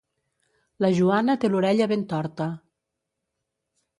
[0.85, 2.47] La Joana té l'orella ben torta.